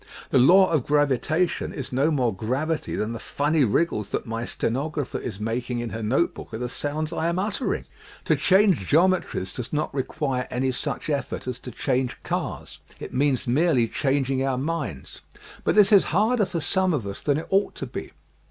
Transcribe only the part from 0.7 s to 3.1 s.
of gravitation is no more gravity